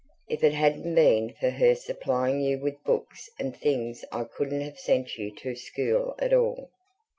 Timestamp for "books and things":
2.83-4.03